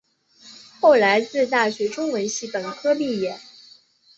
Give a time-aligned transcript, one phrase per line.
[0.79, 3.39] 后来自大学中文系本科毕业。